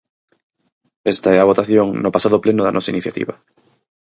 [1.13, 3.33] Esta é a votación no pasado pleno da nosa iniciativa.